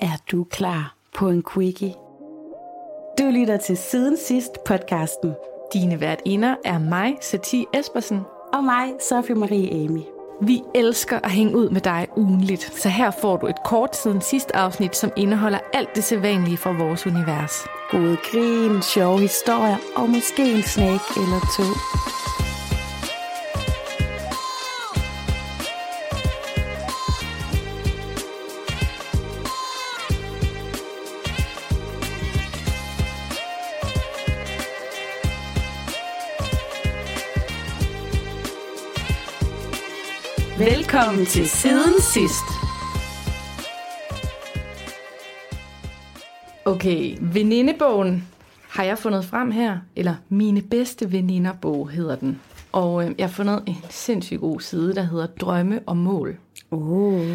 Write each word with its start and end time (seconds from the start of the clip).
Er 0.00 0.16
du 0.32 0.44
klar 0.44 0.94
på 1.14 1.28
en 1.28 1.42
quickie? 1.54 1.94
Du 3.18 3.24
lytter 3.24 3.56
til 3.56 3.76
Siden 3.76 4.16
Sidst 4.16 4.64
podcasten. 4.66 5.32
Dine 5.72 6.00
værtinder 6.00 6.54
er 6.64 6.78
mig, 6.78 7.16
Satie 7.20 7.64
Espersen. 7.74 8.20
Og 8.54 8.64
mig, 8.64 8.92
Sofie 9.08 9.34
Marie 9.34 9.84
Amy. 9.84 10.00
Vi 10.42 10.62
elsker 10.74 11.18
at 11.18 11.30
hænge 11.30 11.56
ud 11.56 11.70
med 11.70 11.80
dig 11.80 12.08
ugenligt, 12.16 12.62
så 12.62 12.88
her 12.88 13.10
får 13.10 13.36
du 13.36 13.46
et 13.46 13.62
kort 13.64 13.96
siden 13.96 14.20
sidste 14.20 14.56
afsnit, 14.56 14.96
som 14.96 15.10
indeholder 15.16 15.58
alt 15.72 15.94
det 15.94 16.04
sædvanlige 16.04 16.56
fra 16.56 16.72
vores 16.72 17.06
univers. 17.06 17.66
Gode 17.90 18.16
grin, 18.22 18.82
sjove 18.82 19.20
historier 19.20 19.76
og 19.96 20.08
måske 20.08 20.52
en 20.52 20.62
snack 20.62 21.02
eller 21.16 21.40
to. 21.56 21.64
Velkommen 40.58 41.26
til 41.26 41.48
Siden 41.48 42.00
Sidst. 42.00 42.44
Okay, 46.64 47.18
venindebogen 47.20 48.28
har 48.68 48.84
jeg 48.84 48.98
fundet 48.98 49.24
frem 49.24 49.50
her, 49.50 49.78
eller 49.96 50.14
Mine 50.28 50.62
bedste 50.62 51.12
veninderbog 51.12 51.90
hedder 51.90 52.16
den. 52.16 52.40
Og 52.72 53.04
øh, 53.04 53.14
jeg 53.18 53.26
har 53.26 53.32
fundet 53.32 53.62
en 53.66 53.76
sindssygt 53.90 54.40
god 54.40 54.60
side, 54.60 54.94
der 54.94 55.02
hedder 55.02 55.26
Drømme 55.26 55.80
og 55.86 55.96
mål. 55.96 56.36
Oh. 56.70 57.26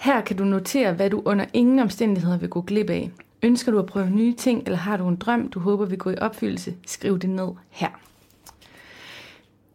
Her 0.00 0.20
kan 0.20 0.36
du 0.36 0.44
notere, 0.44 0.92
hvad 0.92 1.10
du 1.10 1.22
under 1.24 1.44
ingen 1.52 1.78
omstændigheder 1.78 2.38
vil 2.38 2.48
gå 2.48 2.60
glip 2.60 2.90
af. 2.90 3.10
Ønsker 3.42 3.72
du 3.72 3.78
at 3.78 3.86
prøve 3.86 4.10
nye 4.10 4.34
ting, 4.34 4.62
eller 4.66 4.78
har 4.78 4.96
du 4.96 5.08
en 5.08 5.16
drøm, 5.16 5.48
du 5.48 5.60
håber 5.60 5.84
vil 5.84 5.98
gå 5.98 6.10
i 6.10 6.16
opfyldelse, 6.20 6.74
skriv 6.86 7.18
det 7.18 7.30
ned 7.30 7.48
her. 7.70 7.90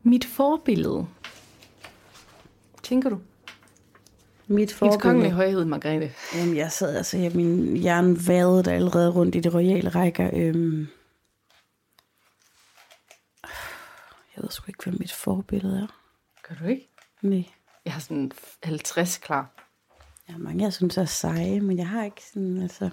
Mit 0.04 0.26
forbillede. 0.26 1.06
Tænker 2.88 3.10
du? 3.10 3.20
Mit 4.48 4.80
Hendes 4.80 4.80
kongelige 4.80 5.02
forbillede. 5.02 5.32
højhed, 5.32 5.66
Margrethe. 5.66 6.14
Jamen, 6.36 6.56
jeg 6.56 6.72
sad 6.72 6.96
altså, 6.98 7.18
jeg, 7.18 7.32
min 7.36 7.78
hjerne 7.78 8.28
vadede 8.28 8.72
allerede 8.72 9.12
rundt 9.12 9.36
i 9.36 9.40
de 9.40 9.50
royale 9.50 9.90
rækker. 9.90 10.30
Øhm. 10.34 10.88
Jeg 14.36 14.44
ved 14.44 14.50
sgu 14.50 14.66
ikke, 14.68 14.84
hvad 14.84 15.00
mit 15.00 15.12
forbillede 15.12 15.80
er. 15.80 15.88
Gør 16.48 16.56
du 16.56 16.66
ikke? 16.66 16.90
Nej. 17.22 17.44
Jeg 17.86 17.94
har 17.94 18.00
sådan 18.00 18.32
50 18.64 19.18
klar. 19.18 19.52
Jeg 20.28 20.34
har 20.34 20.40
mange, 20.40 20.64
jeg 20.64 20.74
synes 20.74 20.98
er 20.98 21.06
seje, 21.06 21.60
men 21.60 21.78
jeg 21.78 21.88
har 21.88 22.04
ikke 22.04 22.24
sådan, 22.34 22.62
altså... 22.62 22.90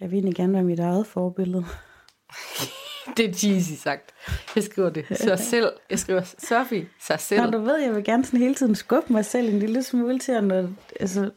Jeg 0.00 0.10
vil 0.10 0.16
egentlig 0.16 0.34
gerne 0.34 0.52
være 0.52 0.64
mit 0.64 0.80
eget 0.80 1.06
forbillede. 1.06 1.64
Det 3.16 3.30
er 3.30 3.32
cheesy 3.32 3.72
sagt. 3.72 4.10
Jeg 4.54 4.64
skriver 4.64 4.90
det 4.90 5.06
sig 5.18 5.38
selv. 5.50 5.72
Jeg 5.90 5.98
skriver 5.98 6.34
Sofie, 6.38 6.88
sig 7.00 7.20
selv. 7.20 7.42
Nå, 7.42 7.50
du 7.50 7.64
ved, 7.64 7.76
jeg 7.76 7.94
vil 7.94 8.04
gerne 8.04 8.24
sådan 8.24 8.40
hele 8.40 8.54
tiden 8.54 8.74
skubbe 8.74 9.12
mig 9.12 9.24
selv 9.24 9.48
en 9.48 9.58
lille 9.58 9.82
smule 9.82 10.18
til, 10.18 10.32
at 10.32 10.44
når, 10.44 10.68
altså, 11.00 11.30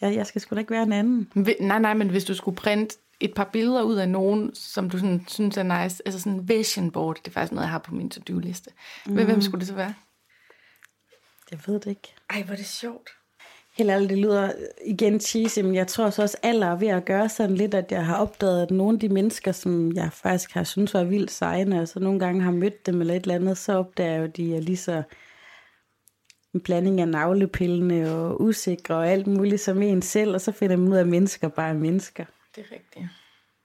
jeg, 0.00 0.14
jeg 0.14 0.26
skal 0.26 0.40
sgu 0.40 0.54
da 0.54 0.60
ikke 0.60 0.70
være 0.70 0.82
en 0.82 0.92
anden. 0.92 1.30
Nej, 1.60 1.78
nej, 1.78 1.94
men 1.94 2.08
hvis 2.08 2.24
du 2.24 2.34
skulle 2.34 2.56
printe 2.56 2.96
et 3.20 3.34
par 3.34 3.44
billeder 3.52 3.82
ud 3.82 3.96
af 3.96 4.08
nogen, 4.08 4.54
som 4.54 4.90
du 4.90 4.98
sådan, 4.98 5.24
synes 5.28 5.56
er 5.56 5.62
nice, 5.62 6.02
altså 6.06 6.20
sådan 6.20 6.32
en 6.32 6.48
vision 6.48 6.90
board, 6.90 7.16
det 7.16 7.28
er 7.28 7.32
faktisk 7.32 7.52
noget, 7.52 7.64
jeg 7.64 7.70
har 7.70 7.78
på 7.78 7.94
min 7.94 8.10
to-do-liste. 8.10 8.70
Mm. 9.06 9.14
Hvem 9.14 9.40
skulle 9.40 9.60
det 9.60 9.68
så 9.68 9.74
være? 9.74 9.94
Jeg 11.50 11.58
ved 11.66 11.74
det 11.74 11.86
ikke. 11.86 12.14
Ej, 12.30 12.42
hvor 12.42 12.52
er 12.52 12.56
det 12.56 12.66
sjovt. 12.66 13.10
Helt 13.76 13.90
ærligt, 13.90 14.10
det 14.10 14.18
lyder 14.18 14.52
igen 14.86 15.20
cheesy, 15.20 15.58
men 15.58 15.74
jeg 15.74 15.86
tror 15.86 16.10
så 16.10 16.22
også, 16.22 16.36
alder 16.42 16.66
er 16.66 16.76
ved 16.76 16.88
at 16.88 17.04
gøre 17.04 17.28
sådan 17.28 17.56
lidt, 17.56 17.74
at 17.74 17.92
jeg 17.92 18.06
har 18.06 18.16
opdaget, 18.16 18.62
at 18.62 18.70
nogle 18.70 18.96
af 18.96 19.00
de 19.00 19.08
mennesker, 19.08 19.52
som 19.52 19.92
jeg 19.92 20.08
faktisk 20.12 20.52
har 20.52 20.64
synes 20.64 20.94
var 20.94 21.04
vildt 21.04 21.30
sejne, 21.30 21.80
og 21.80 21.88
så 21.88 22.00
nogle 22.00 22.20
gange 22.20 22.42
har 22.42 22.50
mødt 22.50 22.86
dem 22.86 23.00
eller 23.00 23.14
et 23.14 23.22
eller 23.22 23.34
andet, 23.34 23.58
så 23.58 23.72
opdager 23.72 24.10
jeg 24.10 24.18
jo, 24.18 24.24
at 24.24 24.36
de 24.36 24.56
er 24.56 24.60
lige 24.60 24.76
så 24.76 25.02
en 26.54 26.60
blanding 26.60 27.00
af 27.00 27.08
navlepillende 27.08 28.16
og 28.16 28.40
usikre 28.40 28.94
og 28.94 29.08
alt 29.08 29.26
muligt 29.26 29.60
som 29.60 29.82
en 29.82 30.02
selv, 30.02 30.34
og 30.34 30.40
så 30.40 30.52
finder 30.52 30.76
man 30.76 30.88
ud 30.88 30.96
af, 30.96 31.00
at 31.00 31.08
mennesker 31.08 31.48
bare 31.48 31.68
er 31.68 31.74
mennesker. 31.74 32.24
Det 32.56 32.64
er 32.70 32.74
rigtigt. 32.74 33.06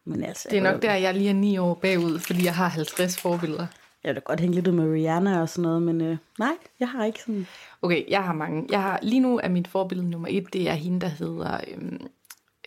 Men 0.05 0.23
altså, 0.23 0.47
Det 0.51 0.57
er 0.57 0.61
nok 0.61 0.81
der, 0.81 0.93
jeg 0.93 1.13
lige 1.13 1.29
er 1.29 1.33
ni 1.33 1.57
år 1.57 1.73
bagud, 1.73 2.19
fordi 2.19 2.45
jeg 2.45 2.55
har 2.55 2.67
50 2.67 3.21
forbilleder. 3.21 3.67
Jeg 4.03 4.15
vil 4.15 4.21
godt 4.21 4.39
hænge 4.39 4.55
lidt 4.55 4.67
ud 4.67 4.73
med 4.73 4.93
Rihanna 4.93 5.41
og 5.41 5.49
sådan 5.49 5.61
noget, 5.61 5.81
men 5.81 6.01
øh, 6.01 6.17
nej, 6.39 6.57
jeg 6.79 6.89
har 6.89 7.05
ikke 7.05 7.19
sådan... 7.19 7.47
Okay, 7.81 8.09
jeg 8.09 8.23
har 8.23 8.33
mange. 8.33 8.67
Jeg 8.69 8.81
har, 8.81 8.99
lige 9.01 9.19
nu 9.19 9.39
er 9.43 9.49
mit 9.49 9.67
forbillede 9.67 10.09
nummer 10.09 10.27
et, 10.31 10.53
det 10.53 10.69
er 10.69 10.73
hende, 10.73 11.01
der 11.01 11.07
hedder 11.07 11.59
øhm, 11.67 12.07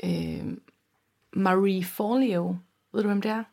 øhm, 0.04 0.60
Marie 1.32 1.84
Forleo. 1.84 2.56
Ved 2.92 3.02
du, 3.02 3.08
hvem 3.08 3.22
det 3.22 3.30
er? 3.30 3.44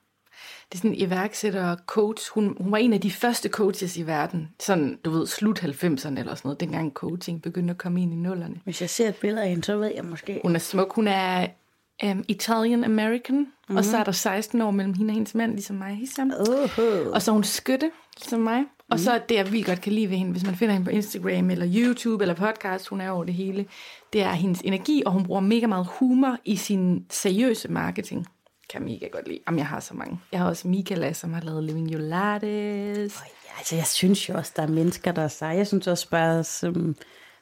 Det 0.69 0.75
er 0.75 0.78
sådan 0.78 0.91
en 0.91 0.97
iværksætter 0.97 1.75
coach. 1.85 2.31
Hun, 2.34 2.57
hun 2.59 2.72
var 2.72 2.78
en 2.78 2.94
af 2.94 3.01
de 3.01 3.12
første 3.12 3.50
coaches 3.50 3.97
i 3.97 4.07
verden. 4.07 4.50
Sådan, 4.59 5.00
du 5.06 5.09
ved, 5.12 5.28
slut 5.28 5.63
90'erne 5.63 6.19
eller 6.19 6.35
sådan 6.35 6.39
noget. 6.44 6.59
Dengang 6.59 6.94
coaching 6.94 7.41
begyndte 7.41 7.72
at 7.72 7.78
komme 7.78 8.01
ind 8.01 8.13
i 8.13 8.16
nullerne. 8.16 8.62
Hvis 8.63 8.81
jeg 8.81 8.89
ser 8.89 9.09
et 9.09 9.16
billede 9.16 9.44
af 9.44 9.50
hende, 9.50 9.63
så 9.63 9.78
ved 9.78 9.91
jeg 9.95 10.06
måske... 10.06 10.39
Hun 10.41 10.56
er 10.56 10.59
smuk. 10.59 10.95
Hun 10.95 11.07
er 11.07 11.47
um, 12.03 12.25
Italian-American. 12.27 13.35
Mm-hmm. 13.35 13.77
Og 13.77 13.85
så 13.85 13.97
er 13.97 14.03
der 14.03 14.11
16 14.11 14.61
år 14.61 14.71
mellem 14.71 14.93
hende 14.93 15.11
og 15.11 15.13
hendes 15.13 15.35
mand, 15.35 15.51
ligesom 15.51 15.75
mig. 15.75 15.95
Hisham. 15.95 16.31
Uh-huh. 16.31 17.13
Og 17.13 17.21
så 17.21 17.31
er 17.31 17.33
hun 17.33 17.43
skytte, 17.43 17.91
ligesom 18.17 18.39
mig. 18.39 18.63
Og 18.91 18.99
så 18.99 19.21
det, 19.29 19.35
jeg 19.35 19.51
vildt 19.51 19.65
godt 19.65 19.81
kan 19.81 19.93
lide 19.93 20.09
ved 20.09 20.17
hende, 20.17 20.31
hvis 20.31 20.45
man 20.45 20.55
finder 20.55 20.73
hende 20.73 20.85
på 20.85 20.91
Instagram, 20.91 21.49
eller 21.49 21.67
YouTube, 21.75 22.23
eller 22.23 22.35
podcast, 22.35 22.88
hun 22.88 23.01
er 23.01 23.09
over 23.09 23.23
det 23.23 23.33
hele, 23.33 23.65
det 24.13 24.21
er 24.21 24.31
hendes 24.31 24.61
energi, 24.61 25.03
og 25.05 25.11
hun 25.11 25.23
bruger 25.23 25.41
mega 25.41 25.67
meget 25.67 25.88
humor 25.99 26.38
i 26.45 26.55
sin 26.55 27.05
seriøse 27.09 27.67
marketing. 27.67 28.27
Kan 28.69 28.81
jeg 28.81 28.91
mega 28.91 29.07
godt 29.07 29.27
lide. 29.27 29.39
Jamen, 29.47 29.59
jeg 29.59 29.67
har 29.67 29.79
så 29.79 29.93
mange. 29.93 30.19
Jeg 30.31 30.39
har 30.39 30.47
også 30.47 30.67
Michaela, 30.67 31.13
som 31.13 31.33
har 31.33 31.41
lavet 31.41 31.63
Living 31.63 31.93
Your 31.93 32.01
Lattice. 32.01 33.19
Ja, 33.45 33.57
altså, 33.57 33.75
jeg 33.75 33.88
synes 33.88 34.29
jo 34.29 34.33
også, 34.33 34.53
der 34.55 34.63
er 34.63 34.67
mennesker, 34.67 35.11
der 35.11 35.21
er 35.21 35.27
seje. 35.27 35.57
Jeg 35.57 35.67
synes 35.67 35.88
også 35.88 36.09
bare, 36.09 36.43
som 36.43 36.95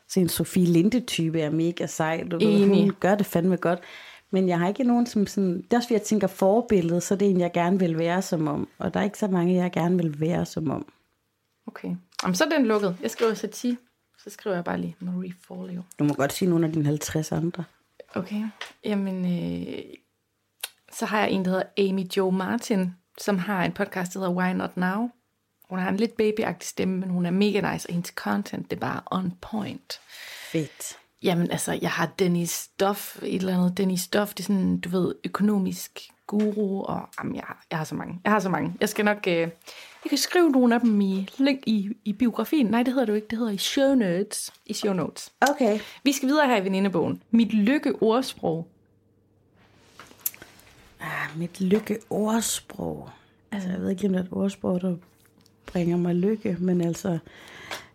sådan 0.07 0.23
en 0.23 0.29
Sofie 0.29 0.65
Linde-type 0.65 1.41
er 1.41 1.49
mega 1.49 1.85
sej. 1.85 2.23
Du 2.31 2.39
ved, 2.39 2.67
hun 2.67 2.93
gør 2.99 3.15
det 3.15 3.25
fandme 3.25 3.57
godt. 3.57 3.79
Men 4.31 4.49
jeg 4.49 4.59
har 4.59 4.67
ikke 4.67 4.83
nogen, 4.83 5.05
som 5.05 5.27
sådan... 5.27 5.61
Det 5.61 5.73
er 5.73 5.77
også, 5.77 5.87
fordi 5.87 5.93
jeg 5.93 6.01
tænker 6.01 6.27
forbillede, 6.27 7.01
så 7.01 7.13
er 7.13 7.17
det 7.17 7.29
en, 7.29 7.39
jeg 7.39 7.51
gerne 7.53 7.79
vil 7.79 7.97
være 7.97 8.21
som 8.21 8.47
om. 8.47 8.69
Og 8.77 8.93
der 8.93 8.99
er 8.99 9.03
ikke 9.03 9.17
så 9.17 9.27
mange, 9.27 9.55
jeg 9.55 9.71
gerne 9.71 9.97
vil 9.97 10.19
være 10.19 10.45
som 10.45 10.69
om. 10.71 10.85
Okay. 11.67 11.95
Jamen, 12.23 12.35
så 12.35 12.43
er 12.43 12.49
den 12.49 12.65
lukket. 12.65 12.97
Jeg 13.01 13.11
skriver 13.11 13.33
Satie. 13.33 13.77
Så 14.19 14.29
skriver 14.29 14.55
jeg 14.55 14.63
bare 14.63 14.77
lige 14.77 14.95
Marie 14.99 15.33
Forleo. 15.41 15.81
Du 15.99 16.03
må 16.03 16.13
godt 16.13 16.33
sige 16.33 16.49
nogle 16.49 16.65
af 16.67 16.73
dine 16.73 16.85
50 16.85 17.31
andre. 17.31 17.63
Okay. 18.15 18.43
Jamen, 18.83 19.25
øh, 19.25 19.83
så 20.91 21.05
har 21.05 21.19
jeg 21.19 21.31
en, 21.31 21.45
der 21.45 21.51
hedder 21.51 21.89
Amy 21.89 22.03
Jo 22.17 22.29
Martin, 22.29 22.95
som 23.17 23.37
har 23.37 23.65
en 23.65 23.71
podcast, 23.71 24.13
der 24.13 24.19
hedder 24.19 24.33
Why 24.33 24.53
Not 24.53 24.77
Now. 24.77 25.09
Hun 25.69 25.79
har 25.79 25.89
en 25.89 25.97
lidt 25.97 26.17
babyagtig 26.17 26.67
stemme, 26.67 26.99
men 26.99 27.09
hun 27.09 27.25
er 27.25 27.31
mega 27.31 27.73
nice, 27.73 27.89
og 27.89 27.93
hendes 27.93 28.09
content, 28.15 28.71
det 28.71 28.75
er 28.75 28.79
bare 28.79 29.01
on 29.11 29.33
point. 29.41 29.99
Fedt. 30.51 30.97
Jamen, 31.23 31.51
altså, 31.51 31.79
jeg 31.81 31.91
har 31.91 32.05
Dennis 32.19 32.49
Stoff, 32.49 33.23
et 33.23 33.35
eller 33.35 33.57
andet 33.57 33.77
Dennis 33.77 34.01
Stoff, 34.01 34.33
det 34.33 34.39
er 34.39 34.43
sådan, 34.43 34.79
du 34.79 34.89
ved, 34.89 35.15
økonomisk 35.23 36.09
guru, 36.27 36.83
og 36.83 37.09
jamen, 37.19 37.35
jeg, 37.35 37.43
har, 37.47 37.65
jeg 37.71 37.77
har 37.77 37.85
så 37.85 37.95
mange. 37.95 38.19
Jeg 38.23 38.31
har 38.31 38.39
så 38.39 38.49
mange. 38.49 38.73
Jeg 38.81 38.89
skal 38.89 39.05
nok, 39.05 39.17
øh, 39.27 39.33
jeg 39.33 40.09
kan 40.09 40.17
skrive 40.17 40.51
nogle 40.51 40.75
af 40.75 40.81
dem 40.81 41.01
i, 41.01 41.27
link 41.37 41.59
i, 41.65 41.89
i 42.05 42.13
biografien. 42.13 42.65
Nej, 42.65 42.83
det 42.83 42.93
hedder 42.93 43.05
det 43.05 43.11
jo 43.11 43.15
ikke, 43.15 43.27
det 43.27 43.37
hedder 43.37 43.51
i 43.51 43.57
show 43.57 43.95
notes. 43.95 44.53
I 44.65 44.73
show 44.73 44.93
notes. 44.93 45.31
Okay. 45.41 45.79
Vi 46.03 46.11
skal 46.11 46.29
videre 46.29 46.47
her 46.47 46.57
i 46.57 46.63
venindebogen. 46.63 47.21
Mit 47.31 47.53
lykke 47.53 47.93
ordsprog. 48.01 48.67
Ah, 50.99 51.37
mit 51.37 51.61
lykke 51.61 51.99
ordsprog. 52.09 53.09
Altså, 53.51 53.69
jeg 53.69 53.79
ved 53.81 53.89
ikke, 53.89 54.07
om 54.07 54.13
det 54.13 54.19
er 54.19 54.23
et 54.23 54.29
ordsprog, 54.31 54.81
der 54.81 54.95
bringer 55.67 55.97
mig 55.97 56.15
lykke, 56.15 56.57
men 56.59 56.81
altså, 56.81 57.17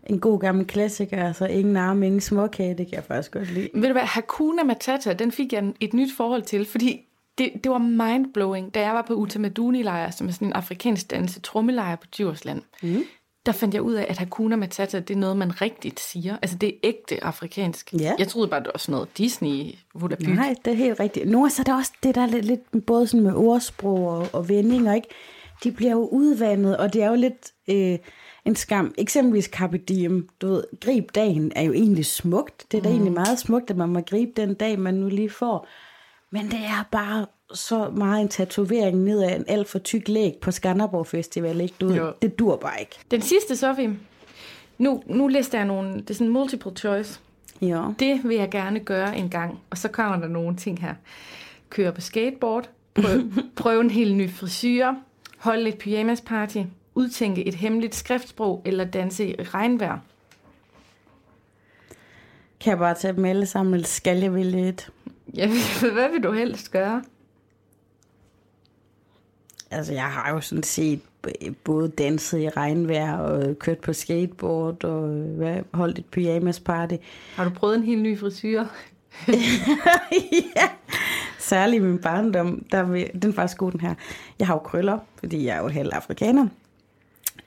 en 0.06 0.20
god 0.20 0.40
gammel 0.40 0.66
klassiker, 0.66 1.26
altså 1.26 1.46
ingen 1.46 1.76
arme, 1.76 2.06
ingen 2.06 2.20
småkage, 2.20 2.74
det 2.74 2.86
kan 2.86 2.94
jeg 2.94 3.04
faktisk 3.04 3.32
godt 3.32 3.54
lide. 3.54 3.68
Ved 3.74 3.86
du 3.86 3.92
hvad, 3.92 4.02
Hakuna 4.02 4.62
Matata, 4.62 5.12
den 5.12 5.32
fik 5.32 5.52
jeg 5.52 5.72
et 5.80 5.94
nyt 5.94 6.16
forhold 6.16 6.42
til, 6.42 6.64
fordi 6.64 7.00
det, 7.38 7.52
det 7.64 7.72
var 7.72 7.78
mindblowing, 7.78 8.74
da 8.74 8.80
jeg 8.80 8.94
var 8.94 9.02
på 9.02 9.14
Utamaduni-lejr, 9.14 10.10
som 10.10 10.28
er 10.28 10.32
sådan 10.32 10.48
en 10.48 10.52
afrikansk 10.52 11.10
danse 11.10 11.40
trommelejr 11.40 11.96
på 11.96 12.06
Djursland. 12.16 12.62
Mm. 12.82 13.04
Der 13.46 13.52
fandt 13.52 13.75
jeg 13.75 13.82
ud 13.82 13.94
af, 13.94 14.06
at 14.08 14.18
Hakuna 14.18 14.56
Matata, 14.56 15.00
det 15.00 15.14
er 15.14 15.18
noget, 15.18 15.36
man 15.36 15.60
rigtigt 15.60 16.00
siger. 16.00 16.36
Altså, 16.42 16.56
det 16.56 16.68
er 16.68 16.72
ægte 16.82 17.25
afrikansk. 17.25 17.92
Ja. 17.92 18.12
Jeg 18.18 18.28
troede 18.28 18.48
bare, 18.48 18.60
det 18.60 18.70
var 18.75 18.78
sådan 18.78 18.92
noget 18.92 19.18
Disney, 19.18 19.75
bygge. 19.94 20.34
Nej, 20.34 20.54
det 20.64 20.70
er 20.70 20.76
helt 20.76 21.00
rigtigt. 21.00 21.30
Nu 21.30 21.44
er 21.44 21.48
så 21.48 21.62
der 21.62 21.76
også 21.76 21.92
det 22.02 22.14
der 22.14 22.20
er 22.20 22.26
lidt, 22.26 22.44
lidt 22.44 22.86
både 22.86 23.06
sådan 23.06 23.25
med 23.25 23.34
ordsprog 23.34 24.08
og, 24.08 24.28
og 24.32 24.48
vendinger, 24.48 24.94
ikke? 24.94 25.08
De 25.64 25.73
bliver 25.73 25.93
jo 25.93 26.09
udvandet, 26.12 26.76
og 26.76 26.93
det 26.93 27.03
er 27.03 27.09
jo 27.09 27.14
lidt 27.14 27.53
øh, 27.69 27.99
en 28.44 28.56
skam. 28.56 28.94
Eksempelvis 28.99 29.44
Carpe 29.44 29.79
Diem, 29.79 30.29
du 30.41 30.47
ved, 30.49 30.64
grib 30.81 31.05
dagen 31.14 31.53
er 31.56 31.62
jo 31.62 31.73
egentlig 31.73 32.06
smukt. 32.06 32.64
Det 32.73 32.79
er 32.79 32.82
da 32.82 32.88
Mm. 32.88 32.94
egentlig 32.94 33.12
meget 33.12 33.38
smukt, 33.38 33.70
at 33.70 33.76
man 33.76 33.88
må 33.88 34.00
gribe 34.00 34.32
den 34.37 34.55
dag, 34.55 34.79
man 34.79 34.94
nu 34.94 35.09
lige 35.09 35.31
får. 35.31 35.69
Men 36.31 36.44
det 36.47 36.59
er 36.59 36.88
bare 36.93 37.26
så 37.55 37.91
meget 37.91 38.23
en 38.23 38.29
tatovering 38.29 38.99
ned 38.99 39.23
af 39.23 39.37
en 39.37 39.44
alt 39.49 39.69
for 39.69 39.79
tyk 39.79 40.09
læg 40.09 40.35
på 40.41 40.50
Skanderborg 40.50 41.06
Festival, 41.06 41.61
ikke? 41.61 41.75
Du, 41.81 41.93
Jo. 41.93 42.12
det 42.23 42.38
dur 42.38 42.56
bare 42.56 42.81
ikke. 42.81 42.97
Den 43.11 43.20
sidste, 43.23 43.56
Sofie. 43.56 43.97
Nu, 44.79 45.03
nu 45.06 45.29
læste 45.29 45.56
jeg 45.56 45.67
nogle, 45.67 45.94
det 45.94 46.11
er 46.11 46.14
sådan 46.14 46.29
multiple 46.32 46.73
choice. 46.76 47.20
Ja. 47.61 47.82
Det 47.99 48.20
vil 48.25 48.37
jeg 48.37 48.50
gerne 48.50 48.81
gøre 48.81 49.17
en 49.17 49.29
gang. 49.29 49.59
Og 49.70 49.79
så 49.79 49.88
kommer 49.88 50.20
der 50.20 50.29
nogle 50.29 50.56
ting 50.56 50.81
her. 50.81 50.94
Køre 51.70 51.93
på 51.93 52.00
skateboard, 52.00 52.70
prøv, 52.94 53.20
prøv 53.56 53.81
en 53.81 53.91
helt 53.91 54.17
ny 54.17 54.31
frisyr, 54.31 54.93
holde 55.42 55.68
et 55.68 55.78
pyjamasparty, 55.78 56.58
udtænke 56.94 57.48
et 57.48 57.54
hemmeligt 57.54 57.94
skriftsprog 57.94 58.62
eller 58.64 58.84
danse 58.84 59.26
i 59.26 59.42
regnvejr. 59.42 59.98
Kan 62.60 62.70
jeg 62.70 62.78
bare 62.78 62.94
tage 62.94 63.16
dem 63.16 63.24
alle 63.24 63.46
sammen, 63.46 63.74
eller 63.74 63.86
skal 63.86 64.18
jeg 64.18 64.34
vælge 64.34 64.68
et? 64.68 64.90
Ja, 65.36 65.50
hvad 65.94 66.10
vil 66.10 66.22
du 66.22 66.32
helst 66.32 66.70
gøre? 66.70 67.02
Altså, 69.70 69.92
jeg 69.92 70.10
har 70.10 70.30
jo 70.30 70.40
sådan 70.40 70.62
set 70.62 71.00
både 71.64 71.88
danset 71.88 72.40
i 72.40 72.48
regnvejr 72.48 73.16
og 73.16 73.58
kørt 73.58 73.78
på 73.78 73.92
skateboard 73.92 74.84
og 74.84 75.08
hvad, 75.08 75.60
holdt 75.74 75.98
et 75.98 76.06
pyjamas 76.06 76.60
party. 76.60 76.94
Har 77.34 77.44
du 77.44 77.50
prøvet 77.50 77.76
en 77.76 77.82
helt 77.82 78.02
ny 78.02 78.18
frisyr? 78.18 78.64
ja. 80.56 80.68
Særligt 81.42 81.82
i 81.82 81.86
min 81.86 81.98
barndom, 81.98 82.64
der 82.72 82.82
vil, 82.82 83.10
den 83.22 83.30
er 83.30 83.34
faktisk 83.34 83.58
god 83.58 83.72
den 83.72 83.80
her. 83.80 83.94
Jeg 84.38 84.46
har 84.46 84.54
jo 84.54 84.58
krøller, 84.58 84.98
fordi 85.18 85.46
jeg 85.46 85.56
er 85.56 85.62
jo 85.62 85.68
halv 85.68 85.90
afrikaner. 85.92 86.46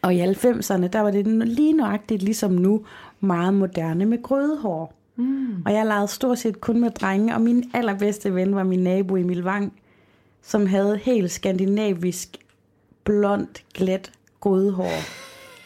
Og 0.01 0.13
i 0.13 0.21
90'erne, 0.21 0.88
der 0.88 1.00
var 1.00 1.12
det 1.12 1.27
lige 1.47 1.74
nøjagtigt 1.74 2.24
ligesom 2.24 2.51
nu, 2.51 2.86
meget 3.19 3.53
moderne 3.53 4.06
med 4.06 4.24
grødehår. 4.24 4.94
Mm. 5.15 5.62
Og 5.65 5.74
jeg 5.74 5.86
legede 5.86 6.07
stort 6.07 6.39
set 6.39 6.62
kun 6.62 6.80
med 6.80 6.92
drenge, 6.92 7.36
og 7.36 7.42
min 7.42 7.71
allerbedste 7.74 8.36
ven 8.36 8.56
var 8.56 8.63
min 8.63 8.80
nabo 8.80 9.15
Emil 9.15 9.44
Wang, 9.44 9.74
som 10.42 10.65
havde 10.65 10.97
helt 10.97 11.31
skandinavisk, 11.31 12.38
blondt, 13.03 13.63
glat 13.74 14.12
grødehår. 14.39 15.00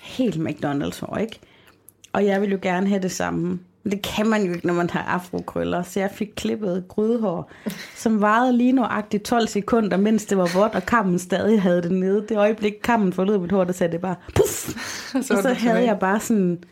Helt 0.01 0.35
McDonald's 0.35 1.05
hår, 1.05 1.17
ikke? 1.17 1.39
Og 2.13 2.25
jeg 2.25 2.41
ville 2.41 2.53
jo 2.53 2.59
gerne 2.61 2.87
have 2.87 3.01
det 3.01 3.11
samme. 3.11 3.59
Det 3.83 4.01
kan 4.01 4.27
man 4.27 4.45
jo 4.45 4.53
ikke, 4.53 4.67
når 4.67 4.73
man 4.73 4.89
har 4.89 5.01
afrokrøller. 5.01 5.83
Så 5.83 5.99
jeg 5.99 6.11
fik 6.13 6.27
klippet 6.35 6.85
grydehår, 6.87 7.51
som 7.95 8.21
varede 8.21 8.57
lige 8.57 8.71
nøjagtigt 8.71 9.23
12 9.23 9.47
sekunder, 9.47 9.97
mens 9.97 10.25
det 10.25 10.37
var 10.37 10.49
vådt, 10.55 10.75
og 10.75 10.85
kammen 10.85 11.19
stadig 11.19 11.61
havde 11.61 11.81
det 11.81 11.91
nede. 11.91 12.25
Det 12.29 12.37
øjeblik, 12.37 12.73
kammen 12.83 13.13
forlod 13.13 13.39
mit 13.39 13.51
hår, 13.51 13.63
der 13.63 13.73
sagde 13.73 13.91
det 13.91 14.01
bare 14.01 14.15
puff. 14.35 14.69
Så 15.11 15.17
og 15.17 15.41
så 15.41 15.49
det 15.49 15.57
havde 15.57 15.83
jeg 15.85 15.99
bare 15.99 16.19
sådan 16.19 16.43
en 16.43 16.63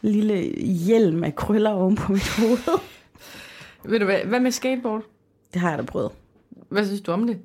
lille 0.00 0.36
hjelm 0.62 1.24
af 1.24 1.36
krøller 1.36 1.70
oven 1.70 1.96
på 1.96 2.12
mit 2.12 2.28
hoved. 2.28 2.78
Ved 3.84 3.98
du 3.98 4.04
hvad, 4.04 4.18
hvad 4.24 4.40
med 4.40 4.50
skateboard? 4.50 5.02
Det 5.52 5.60
har 5.60 5.70
jeg 5.70 5.78
da 5.78 5.82
prøvet. 5.84 6.10
Hvad 6.68 6.84
synes 6.84 7.00
du 7.00 7.12
om 7.12 7.26
det? 7.26 7.38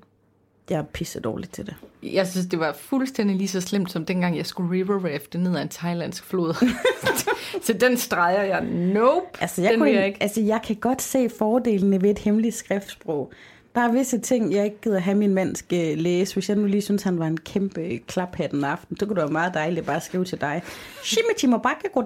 Jeg 0.69 0.79
er 0.79 0.83
pisse 0.83 1.19
dårlig 1.19 1.49
til 1.49 1.65
det. 1.65 1.75
Jeg 2.03 2.27
synes, 2.27 2.45
det 2.47 2.59
var 2.59 2.73
fuldstændig 2.73 3.35
lige 3.35 3.47
så 3.47 3.61
slemt, 3.61 3.91
som 3.91 4.05
dengang 4.05 4.37
jeg 4.37 4.45
skulle 4.45 4.71
river 4.71 5.13
rafte 5.13 5.37
ned 5.37 5.55
ad 5.55 5.61
en 5.61 5.69
thailandsk 5.69 6.23
flod. 6.23 6.53
så 7.65 7.73
den 7.73 7.97
streger 7.97 8.43
jeg. 8.43 8.61
Nope, 8.65 9.25
Altså 9.41 9.61
jeg, 9.61 9.71
den 9.71 9.79
kunne, 9.79 9.91
jeg 9.91 10.07
ikke. 10.07 10.23
altså, 10.23 10.41
jeg 10.41 10.61
kan 10.67 10.75
godt 10.75 11.01
se 11.01 11.29
fordelene 11.37 12.01
ved 12.01 12.09
et 12.09 12.19
hemmeligt 12.19 12.55
skriftsprog. 12.55 13.31
Der 13.75 13.81
er 13.81 13.91
visse 13.91 14.19
ting, 14.19 14.53
jeg 14.53 14.65
ikke 14.65 14.81
gider 14.81 14.99
have 14.99 15.17
min 15.17 15.33
mand 15.33 15.55
skal 15.55 15.97
læse. 15.97 16.33
Hvis 16.33 16.49
jeg 16.49 16.57
nu 16.57 16.65
lige 16.65 16.81
synes, 16.81 17.03
han 17.03 17.19
var 17.19 17.27
en 17.27 17.37
kæmpe 17.37 17.97
klaphat 18.07 18.51
en 18.51 18.63
aften, 18.63 18.97
så 18.99 19.05
kunne 19.05 19.15
det 19.15 19.23
være 19.23 19.31
meget 19.31 19.53
dejligt 19.53 19.85
bare 19.85 19.95
at 19.95 20.03
skrive 20.03 20.25
til 20.25 20.41
dig. 20.41 20.61
Shimichimo 21.03 21.57
bakke 21.57 21.89
går 21.93 22.01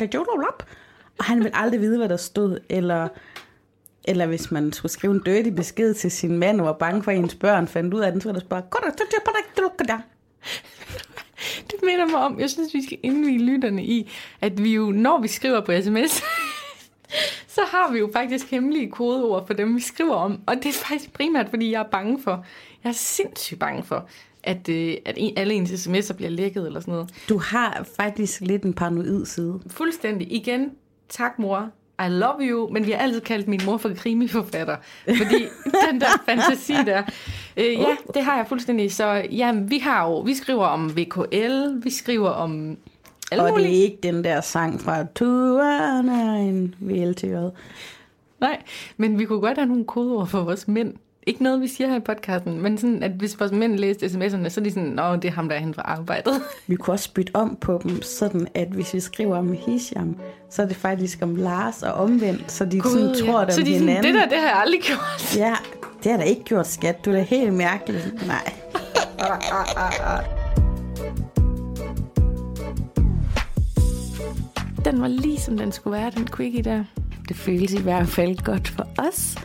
op. 0.47 0.65
Og 1.19 1.25
han 1.25 1.39
vil 1.44 1.51
aldrig 1.53 1.81
vide, 1.81 1.97
hvad 1.97 2.09
der 2.09 2.17
stod. 2.17 2.59
Eller, 2.69 3.07
eller 4.09 4.25
hvis 4.25 4.51
man 4.51 4.73
skulle 4.73 4.91
skrive 4.91 5.13
en 5.13 5.21
dirty 5.25 5.50
besked 5.50 5.94
til 5.94 6.11
sin 6.11 6.38
mand, 6.38 6.59
og 6.61 6.65
var 6.65 6.73
bange 6.73 7.03
for, 7.03 7.11
at 7.11 7.17
ens 7.17 7.35
børn 7.35 7.67
fandt 7.67 7.94
ud 7.94 8.00
af 8.00 8.11
den, 8.11 8.21
så 8.21 8.31
var 8.31 8.39
bare, 8.50 8.61
"Går 8.69 8.79
der- 8.79 8.91
der." 9.85 10.00
Det 11.71 11.75
minder 11.83 12.06
mig 12.06 12.15
om, 12.19 12.39
jeg 12.39 12.50
synes, 12.50 12.73
vi 12.73 12.83
skal 12.85 12.97
indvige 13.03 13.39
lytterne 13.39 13.83
i, 13.85 14.11
at 14.41 14.63
vi 14.63 14.73
jo, 14.75 14.91
når 14.91 15.21
vi 15.21 15.27
skriver 15.27 15.61
på 15.65 15.71
sms, 15.83 16.11
så 17.56 17.61
har 17.71 17.91
vi 17.91 18.00
jo 18.00 18.09
faktisk 18.13 18.51
hemmelige 18.51 18.91
kodeord 18.91 19.47
for 19.47 19.53
dem, 19.53 19.75
vi 19.75 19.81
skriver 19.81 20.15
om. 20.15 20.39
Og 20.45 20.56
det 20.56 20.65
er 20.65 20.73
faktisk 20.73 21.13
primært, 21.13 21.50
fordi 21.50 21.71
jeg 21.71 21.79
er 21.79 21.89
bange 21.91 22.19
for, 22.23 22.45
jeg 22.83 22.89
er 22.89 22.94
sindssygt 22.94 23.59
bange 23.59 23.83
for, 23.83 24.07
at, 24.44 24.69
øh, 24.69 24.94
at 25.06 25.15
en, 25.17 25.38
alle 25.38 25.53
ens 25.53 25.88
sms'er 25.88 26.13
bliver 26.13 26.29
lækket 26.29 26.65
eller 26.65 26.79
sådan 26.79 26.91
noget. 26.91 27.09
Du 27.29 27.38
har 27.38 27.88
faktisk 27.97 28.41
lidt 28.41 28.63
en 28.63 28.73
paranoid 28.73 29.25
side. 29.25 29.59
Fuldstændig. 29.67 30.33
Igen, 30.33 30.71
tak 31.09 31.39
mor. 31.39 31.69
I 32.05 32.09
love 32.09 32.35
you, 32.41 32.69
men 32.73 32.85
vi 32.85 32.91
har 32.91 32.97
altid 32.99 33.21
kaldt 33.21 33.47
min 33.47 33.61
mor 33.65 33.77
for 33.77 33.89
krimiforfatter. 33.97 34.75
Fordi 35.05 35.45
den 35.91 36.01
der 36.01 36.07
fantasi 36.25 36.73
der. 36.73 37.03
Øh, 37.57 37.73
ja, 37.73 37.95
det 38.13 38.23
har 38.23 38.35
jeg 38.37 38.45
fuldstændig. 38.47 38.91
Så 38.93 39.05
ja, 39.31 39.51
vi 39.51 39.77
har 39.77 40.05
jo, 40.07 40.19
vi 40.19 40.33
skriver 40.35 40.65
om 40.65 40.97
VKL, 40.97 41.83
vi 41.83 41.89
skriver 41.89 42.29
om 42.29 42.77
alle 43.31 43.41
Og 43.43 43.47
det 43.47 43.53
mulige- 43.53 43.79
er 43.79 43.83
ikke 43.83 43.97
den 44.03 44.23
der 44.23 44.41
sang 44.41 44.81
fra 44.81 45.03
er 46.09 46.35
en 46.35 46.75
VLTJ. 46.79 47.33
Nej, 48.41 48.61
men 48.97 49.19
vi 49.19 49.25
kunne 49.25 49.39
godt 49.41 49.57
have 49.57 49.67
nogle 49.67 49.85
kodeord 49.85 50.27
for 50.27 50.41
vores 50.41 50.67
mænd. 50.67 50.93
Ikke 51.29 51.43
noget, 51.43 51.61
vi 51.61 51.67
siger 51.67 51.87
her 51.87 51.95
i 51.95 51.99
podcasten, 51.99 52.61
men 52.61 52.77
sådan, 52.77 53.03
at 53.03 53.11
hvis 53.11 53.39
vores 53.39 53.51
mænd 53.51 53.77
læste 53.79 54.05
sms'erne, 54.05 54.49
så 54.49 54.61
er 54.61 54.63
de 54.63 54.71
sådan, 54.71 54.89
nå, 54.89 55.15
det 55.15 55.25
er 55.25 55.31
ham, 55.31 55.49
der 55.49 55.55
er 55.55 55.59
hen 55.59 55.73
fra 55.73 55.81
arbejdet. 55.81 56.33
Vi 56.67 56.75
kunne 56.75 56.93
også 56.93 57.13
bytte 57.13 57.31
om 57.33 57.57
på 57.61 57.79
dem, 57.83 58.01
sådan 58.01 58.47
at 58.53 58.67
hvis 58.67 58.93
vi 58.93 58.99
skriver 58.99 59.37
om 59.37 59.53
Hisham, 59.65 60.15
så 60.49 60.61
er 60.61 60.65
det 60.65 60.75
faktisk 60.75 61.19
om 61.21 61.35
Lars 61.35 61.83
og 61.83 61.93
omvendt, 61.93 62.51
så 62.51 62.65
de 62.65 62.81
sådan 62.83 63.15
tror 63.25 63.45
det 63.45 63.53
så 63.53 63.61
de 63.61 63.75
er 63.75 63.79
sådan, 63.79 63.79
hinanden. 63.79 64.03
det 64.03 64.21
der, 64.21 64.29
det 64.29 64.37
har 64.37 64.47
jeg 64.47 64.57
aldrig 64.57 64.81
gjort. 64.81 65.35
Ja, 65.43 65.55
det 66.03 66.11
har 66.11 66.17
da 66.17 66.23
ikke 66.23 66.43
gjort, 66.43 66.67
skat. 66.67 67.05
Du 67.05 67.09
er 67.11 67.15
da 67.15 67.21
helt 67.21 67.53
mærkelig. 67.53 68.01
Nej. 68.27 68.53
Den 74.85 75.01
var 75.01 75.07
lige 75.07 75.39
som 75.39 75.57
den 75.57 75.71
skulle 75.71 75.97
være, 75.97 76.11
den 76.15 76.27
quickie 76.27 76.63
der. 76.63 76.83
Det 77.27 77.35
føles 77.35 77.73
i 77.73 77.81
hvert 77.81 78.07
fald 78.07 78.37
godt 78.43 78.67
for 78.67 78.87
os. 78.97 79.37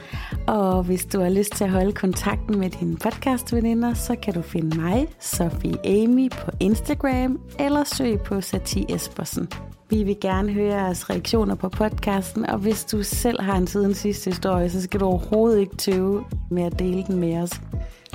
Og 0.46 0.82
hvis 0.82 1.06
du 1.06 1.20
har 1.20 1.31
lyst 1.31 1.52
til 1.52 1.64
at 1.64 1.70
holde 1.70 1.93
kontakten 1.93 2.58
med 2.58 2.70
dine 2.70 2.96
podcastveninder, 2.96 3.94
så 3.94 4.17
kan 4.23 4.35
du 4.35 4.43
finde 4.43 4.81
mig, 4.81 5.06
Sofie 5.20 5.87
Amy, 5.87 6.31
på 6.31 6.50
Instagram 6.61 7.41
eller 7.58 7.85
søg 7.85 8.20
på 8.20 8.41
Sati 8.41 8.85
Espersen. 8.88 9.49
Vi 9.91 10.02
vil 10.02 10.17
gerne 10.20 10.52
høre 10.52 10.75
jeres 10.75 11.11
reaktioner 11.11 11.55
på 11.55 11.69
podcasten, 11.69 12.46
og 12.46 12.58
hvis 12.58 12.85
du 12.85 13.02
selv 13.02 13.43
har 13.43 13.56
en 13.56 13.67
siden 13.67 13.94
sidste 13.94 14.31
historie, 14.31 14.70
så 14.70 14.82
skal 14.82 15.00
du 15.00 15.05
overhovedet 15.05 15.61
ikke 15.61 15.76
tøve 15.76 16.25
med 16.50 16.62
at 16.62 16.79
dele 16.79 17.05
den 17.06 17.19
med 17.19 17.43
os. 17.43 17.61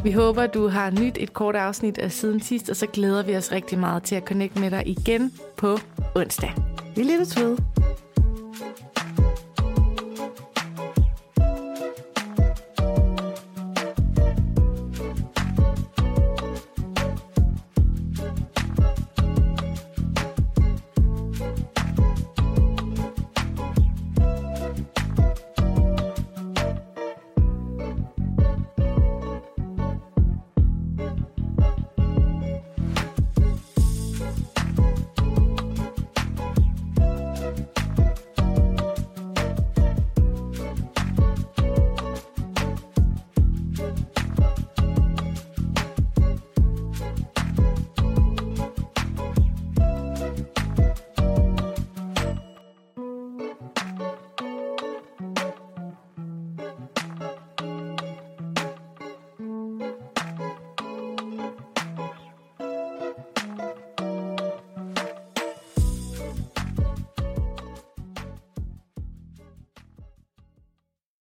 Vi 0.04 0.12
håber, 0.12 0.48
du 0.48 0.68
har 0.68 0.92
nyt 0.92 1.18
et 1.20 1.34
kort 1.34 1.56
afsnit 1.56 1.98
af 1.98 2.12
siden 2.12 2.40
sidst, 2.40 2.70
og 2.70 2.76
så 2.76 2.88
glæder 2.88 3.24
vi 3.24 3.36
os 3.36 3.52
rigtig 3.52 3.80
meget 3.80 4.04
til 4.04 4.16
at 4.16 4.24
connecte 4.24 4.60
med 4.60 4.72
dig 4.72 4.84
igen 4.86 5.32
på 5.58 5.78
onsdag. 6.16 6.54
Vi 6.96 7.04
lyttes 7.04 7.38
ved. 7.38 7.58